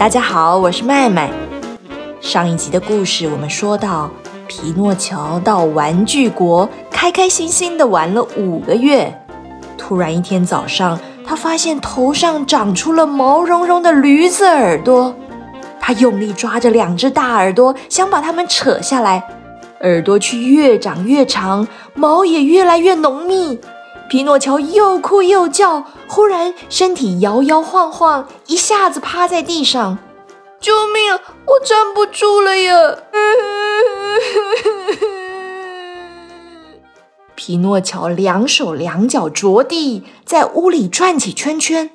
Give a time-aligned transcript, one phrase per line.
[0.00, 1.30] 大家好，我是麦麦。
[2.22, 4.10] 上一集的故事我们说到，
[4.46, 9.14] 皮诺乔到玩具国，开开心心的玩了五个月。
[9.76, 15.14] 突然一天早上，他发现头上长出了毛茸茸的驴子耳朵。
[15.78, 19.22] 他用力抓着两只大耳朵，想把它们扯下来。
[19.82, 23.60] 耳朵却越长越长，毛也越来越浓密。
[24.10, 29.98] 皮诺乔又哭又叫，忽然身体摇摇晃晃，一下子趴在地上。
[30.60, 31.12] 救命！
[31.46, 32.96] 我站不住了呀！
[37.36, 41.90] 皮诺乔两手两脚着地，在屋里转起圈圈，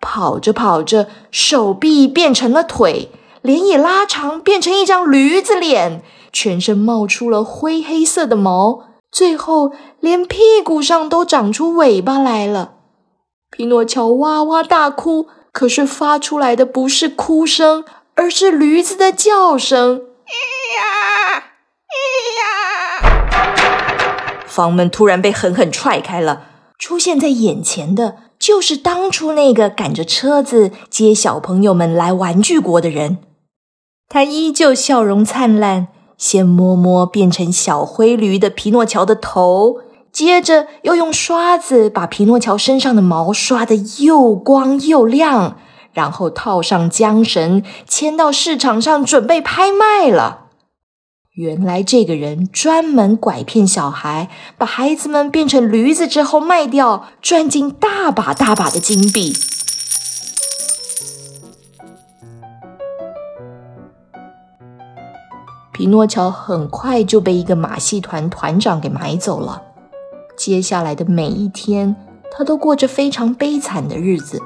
[0.00, 3.10] 跑着跑着，手臂变成了腿，
[3.42, 6.00] 脸也拉长，变成一张驴子脸，
[6.32, 8.84] 全身冒出了灰黑色的毛。
[9.10, 12.74] 最后，连屁股上都长出尾巴来了。
[13.50, 20.00] 匹诺乔哇哇大哭，可是发出来的不是哭声，而是驴子的叫声。
[20.00, 20.02] 咿
[20.76, 21.44] 呀，
[21.88, 22.02] 咿
[23.02, 24.44] 呀！
[24.46, 26.42] 房门突然被狠狠踹开了，
[26.78, 33.18] 出现在眼前的就是当初那个赶着车子接小朋友们来玩具国的人。
[34.08, 35.88] 他依旧笑容灿烂。
[36.18, 39.76] 先摸摸变成小灰驴的皮诺乔的头，
[40.10, 45.58] 接着又用刷子把皮诺乔身上的毛刷得又光又亮，
[45.92, 50.44] 然后套上缰绳，牵到市场上准备拍卖了。
[51.34, 59.34] 原来这个人专门拐骗小孩，把孩子们变成驴子之后卖掉，赚进大把大把的金币。
[65.76, 69.60] 皮诺乔很快就被一个马戏团团长给买走了。
[70.34, 71.94] 接下来的每一天，
[72.32, 74.40] 他都过着非常悲惨的日子，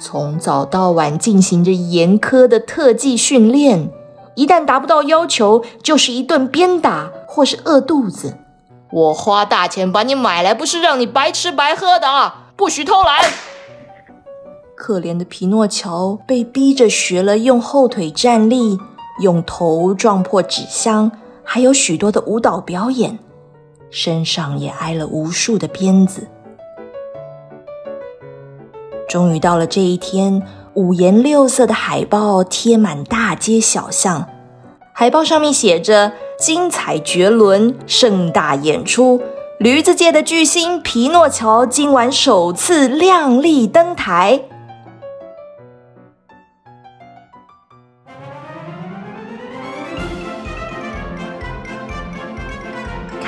[0.00, 3.90] 从早到晚进行着严苛的特技训练，
[4.34, 8.38] 一旦达不到要求，就是一顿鞭打或是饿肚子。
[8.90, 12.46] 我花大钱把你买来，不是让你白吃白喝的啊！
[12.56, 13.22] 不许偷懒！
[14.74, 18.78] 可怜的皮诺乔被逼着学了用后腿站立。
[19.20, 21.10] 用头撞破纸箱，
[21.42, 23.18] 还有许多的舞蹈表演，
[23.90, 26.28] 身上也挨了无数的鞭子。
[29.08, 30.42] 终于到了这一天，
[30.74, 34.26] 五颜六色的海报贴满大街小巷，
[34.92, 39.22] 海报上面写着“精彩绝伦，盛大演出，
[39.58, 44.42] 驴子界的巨星皮诺乔今晚首次亮丽登台。”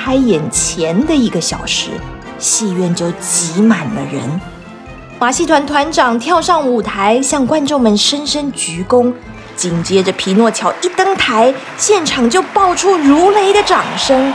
[0.09, 1.91] 开演前的一个小时，
[2.39, 4.41] 戏院就挤满了人。
[5.19, 9.13] 马戏团团长跳上舞台，向观众们深深鞠躬。
[9.55, 14.33] 紧接着，皮诺乔一登台，现场就爆出如雷的掌声。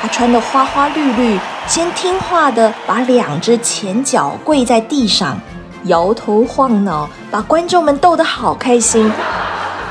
[0.00, 1.38] 他穿的花花绿绿，
[1.68, 5.40] 先听话的把两只前脚跪在地上，
[5.84, 9.08] 摇头晃脑，把观众们逗得好开心。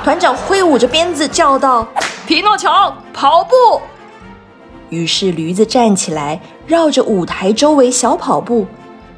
[0.03, 1.87] 团长挥舞着鞭子叫道
[2.27, 3.81] ：“皮诺乔，跑步！”
[4.91, 8.67] 于是驴子站起来，绕着舞台周围小跑步，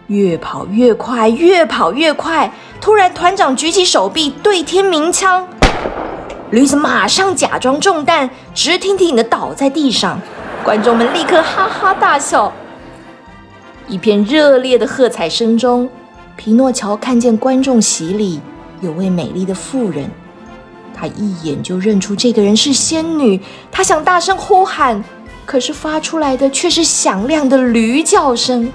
[0.06, 2.54] 越跑越快，越跑越快。
[2.80, 5.48] 突然，团长举起手臂对天鸣枪，
[6.52, 10.20] 驴子马上假装中弹，直挺挺的倒在地上。
[10.64, 12.54] 观众们立刻哈哈大笑。
[13.88, 15.90] 一片热烈的喝彩声中，
[16.36, 18.40] 皮诺乔看见观众席里
[18.80, 20.08] 有位美丽的妇人，
[20.94, 23.42] 他一眼就认出这个人是仙女，
[23.72, 25.04] 他想大声呼喊。
[25.46, 28.72] 可是发出来的却是响亮的驴叫声。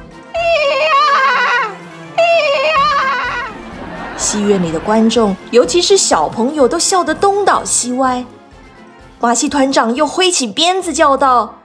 [4.16, 8.24] 戏院里的观众，尤其是小朋友，都笑得东倒西歪。
[9.20, 11.60] 马戏团长又挥起鞭子叫道：“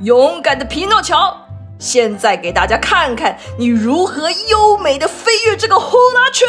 [0.00, 1.36] 勇敢的皮诺乔，
[1.78, 6.48] 现在给大家看看你如何优美的飞越这个呼啦圈。”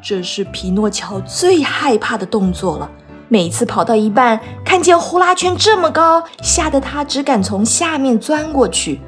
[0.00, 2.88] 这是皮诺乔最害怕的动作了。
[3.28, 9.00] 每次跑到一半，看见呼啦圈这么高，吓得他只敢从下面钻过去。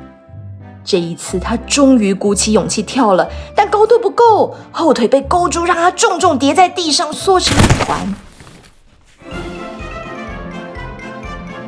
[0.84, 8.14] 这一次，他终于鼓起勇气跳了，但高度不够，后腿被勾住，让他重重跌在地上，缩成一团。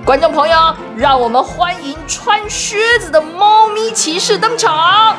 [0.05, 5.14] 观众朋友，让我们欢迎穿靴子的猫咪骑士登场！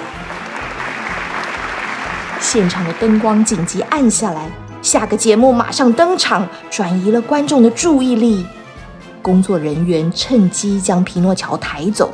[2.41, 4.49] 现场的灯光紧急暗下来。
[4.81, 8.45] 下个节目马上登场，转移了观众的注意力。
[9.21, 12.11] 工作人员趁机将皮诺乔抬走。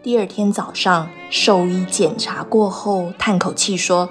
[0.00, 4.08] 第二天早上，兽医检查过后，叹口气说：“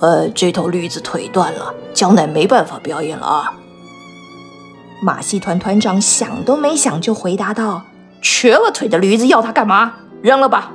[0.00, 3.58] 呃，这头驴子腿断了，将来没办法表演了啊。”
[5.06, 7.84] 马戏团团长想都没想就回答道
[8.20, 9.92] ：“瘸了腿的驴子要它干嘛？
[10.20, 10.72] 扔了吧！”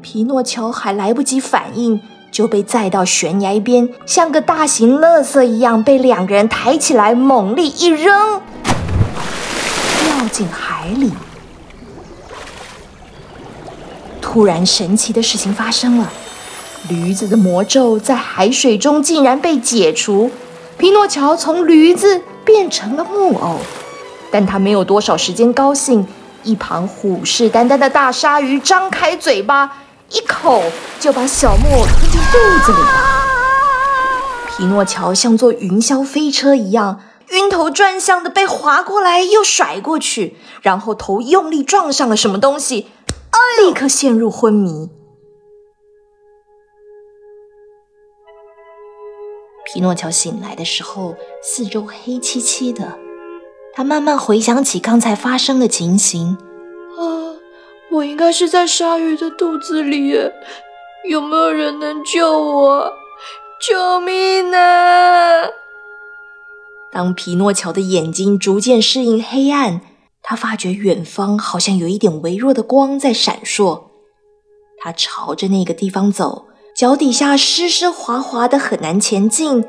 [0.00, 8.40] 皮诺乔还来不及反应，就被载到悬崖边，像个大型垃圾一样被两个人抬起来，猛力一扔，
[10.04, 11.10] 掉进海里。
[14.20, 16.12] 突然，神奇的事情发生了，
[16.88, 20.30] 驴子的魔咒在海水中竟然被解除。
[20.78, 23.60] 皮诺乔从驴子变成了木偶，
[24.28, 26.04] 但他没有多少时间高兴。
[26.42, 29.76] 一旁虎视眈眈的大鲨鱼张开嘴巴，
[30.08, 30.60] 一口
[30.98, 32.78] 就把小木偶吞进肚子里。
[34.48, 42.88] 皮诺乔像坐云霄飞车一样，晕头转向的被划过来又甩过去，然后头用力撞上了什么东西。
[43.64, 44.90] 立刻陷入昏迷。
[49.80, 52.98] 皮诺乔醒来的时候，四周黑漆漆的。
[53.72, 56.36] 他慢慢回想起刚才发生的情形。
[56.98, 57.32] 啊，
[57.90, 60.12] 我应该是在鲨鱼的肚子里，
[61.08, 62.92] 有没有人能救我？
[63.66, 65.44] 救命啊！
[66.92, 69.80] 当皮诺乔的眼睛逐渐适应黑暗。
[70.20, 73.84] 他发觉远方好像有一点微弱的光在闪烁，
[74.78, 76.48] 他朝着那个地方走，
[76.80, 79.62] 脚底下湿湿滑滑的，很难前进。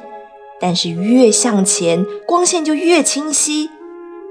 [0.62, 3.70] 但是越向前，光线就越清晰。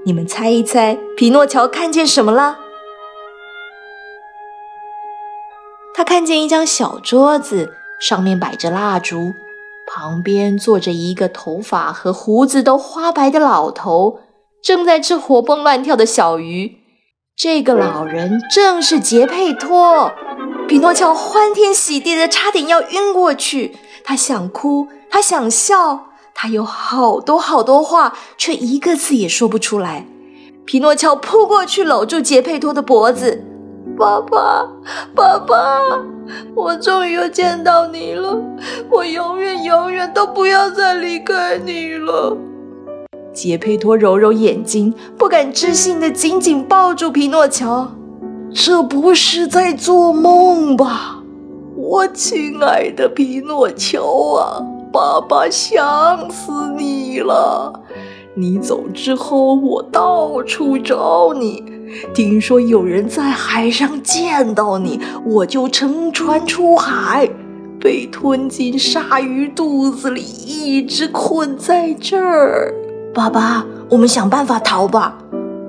[0.07, 2.57] 你们猜一猜，皮诺乔看见什么了？
[5.93, 9.35] 他看见一张小桌子，上面摆着蜡烛，
[9.87, 14.21] 旁边坐着一个头发和胡子都花白的老头。
[14.63, 16.79] 正在吃活蹦乱跳的小鱼，
[17.37, 20.15] 这个老人正是杰佩托。
[20.71, 23.75] 匹诺乔欢天喜地的，差点要晕过去。
[24.05, 30.07] 他想哭，他想笑，他有好多好多话，却一个字也说不出来。
[30.65, 33.45] 匹诺乔扑过去，搂住杰佩托的脖子
[33.99, 34.65] ：“爸爸，
[35.13, 35.81] 爸爸，
[36.55, 38.41] 我终于又见到你了！
[38.89, 42.39] 我永远永远都不要再离开你了。”
[43.35, 47.91] 杰佩托揉揉眼睛，不敢置信的紧紧抱住皮诺乔。
[48.53, 51.23] 这不是在做梦吧？
[51.77, 54.61] 我亲爱的皮诺乔啊，
[54.93, 57.73] 爸爸想死你了！
[58.35, 61.63] 你走之后，我到处找你。
[62.13, 67.29] 听说有人在海上见到你，我就乘船出海，
[67.81, 72.75] 被吞进鲨鱼肚子里，一直困在这儿。
[73.15, 75.19] 爸爸，我们想办法逃吧！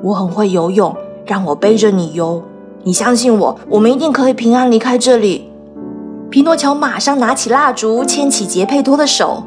[0.03, 0.95] 我很会游泳，
[1.25, 2.43] 让我背着你游。
[2.83, 5.49] 你相信我，我们一定可以平安离开这里。
[6.29, 9.43] 皮诺乔马上拿起蜡烛，牵起杰佩托的手。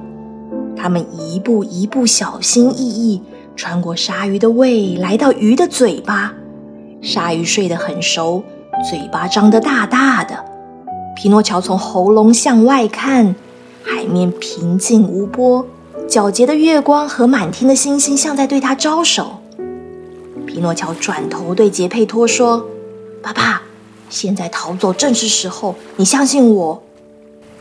[0.76, 3.22] 他们一步一步小心翼翼，
[3.56, 6.34] 穿过鲨鱼的胃，来到鱼的嘴巴。
[7.00, 8.42] 鲨鱼睡得很熟，
[8.90, 10.34] 嘴巴张得大大的。
[11.16, 13.34] 皮诺乔从喉咙向外看，
[13.82, 15.66] 海面平静无波。
[16.06, 19.38] 皎洁的月光和满天的星星像在对他招手。
[20.46, 22.66] 皮诺乔转头对杰佩托说
[23.24, 23.62] ：“爸爸，
[24.10, 26.82] 现在逃走正是时候，你相信我。”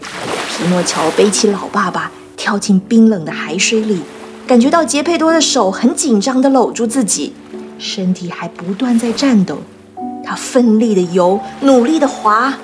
[0.03, 4.01] 皮诺乔背起老爸爸，跳进冰冷的海水里，
[4.45, 7.33] 感觉到杰佩托的手很紧张地搂住自己，
[7.79, 9.59] 身体还不断在颤抖。
[10.25, 12.55] 他奋力地游，努力地划。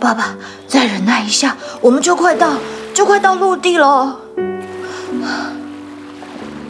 [0.00, 2.58] 爸爸，再忍耐一下，我们就快到，
[2.92, 4.18] 就快到陆地了。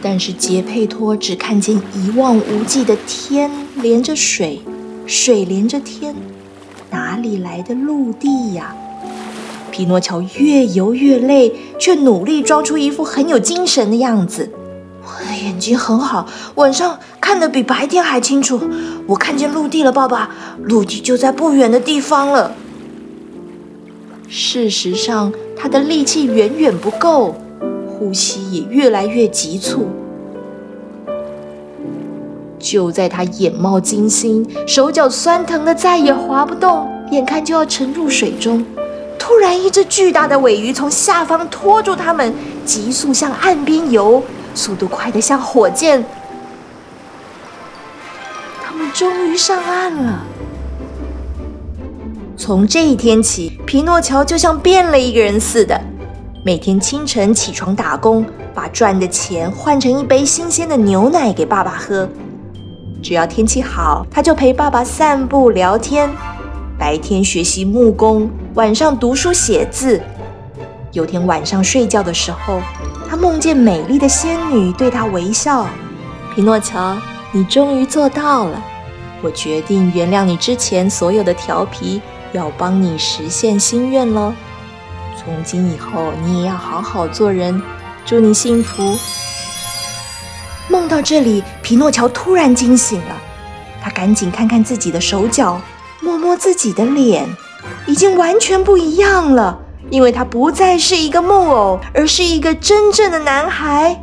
[0.03, 4.61] 但是杰佩托只看见一望无际的天连着水，
[5.05, 6.15] 水连着天，
[6.89, 8.75] 哪里来的陆地呀？
[9.71, 14.49] 匹诺乔越游越累，却努力装出一副很有精神的样子。
[15.01, 18.61] 我的眼睛很好，晚上看得比白天还清楚。
[19.07, 20.29] 我看见陆地了，爸爸，
[20.61, 22.53] 陆地就在不远的地方了。
[24.29, 27.35] 事实上，他的力气远远不够。
[27.85, 29.87] 呼吸也越来越急促。
[32.63, 38.65] 就在他眼冒金星、手脚酸疼的再也滑不动，眼看就要沉入水中，
[39.19, 42.33] 突然一只巨大的尾鱼从下方拖住他们，
[42.65, 44.23] 急速向岸边游，
[44.55, 46.01] 速度快得像火箭。
[48.63, 50.23] 他们终于上岸了。
[52.37, 55.79] 从这一天起，皮诺乔就像变了一个人似的。
[56.45, 62.07] 每天清晨起床打工，把赚的钱换成一杯新鲜的牛奶给爸爸喝。
[63.03, 66.09] 只要天气好，他就陪爸爸散步聊天。
[66.79, 70.01] 白天学习木工，晚上读书写字。
[70.93, 72.61] 有天晚上睡觉的时候，
[73.09, 75.67] 他梦见美丽的仙女对他微笑。
[76.33, 76.97] 皮诺乔，
[77.33, 78.63] 你终于做到了！
[79.21, 84.33] 我决定原谅你之前所有的调皮，要帮你实现心愿喽。
[85.17, 87.61] 从今以后，你也要好好做人。
[88.05, 88.83] 祝你幸福。
[90.69, 93.15] 梦到这里，皮诺乔突然惊醒了，
[93.81, 95.61] 他赶紧看看自己的手脚，
[96.01, 97.27] 摸摸自己的脸，
[97.85, 99.59] 已经完全不一样了。
[99.89, 104.01] 因为他不再是一个木偶，而是一个真正的男孩。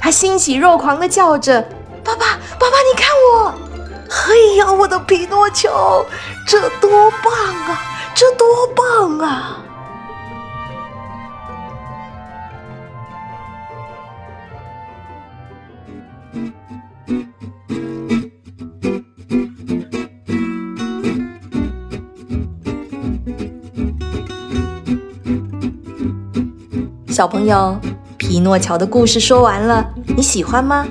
[0.00, 1.60] 他欣喜若狂地叫着
[2.02, 3.52] ：“爸爸，爸爸，你看我！
[4.08, 5.68] 嘿呀，我的皮诺丘，
[6.46, 7.32] 这多棒
[7.66, 7.82] 啊！
[8.14, 9.58] 这多棒啊！”
[27.10, 27.76] 小朋友，
[28.16, 29.84] 皮诺乔的故事说完了，
[30.16, 30.86] 你喜欢吗？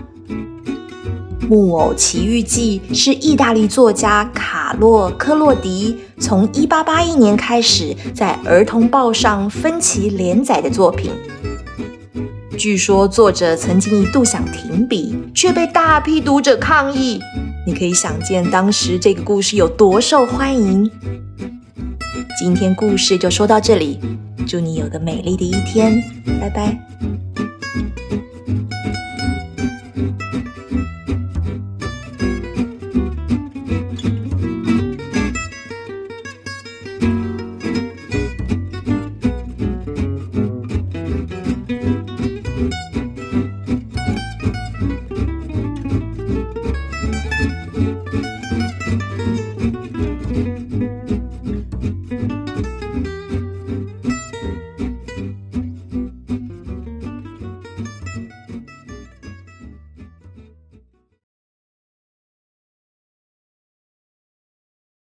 [1.48, 11.10] 《木偶奇遇记》是意大利作家卡洛·科洛迪从1881年开始在儿童报上分期连载的作品。
[12.58, 17.22] 据说作者曾经一度想停笔，却被大批读者抗议。
[17.66, 20.92] 你可以想见当时这个故事有多受欢迎。
[22.40, 24.00] 今天故事就说到这里。
[24.48, 26.02] 祝你有个美丽的一天，
[26.40, 26.74] 拜拜。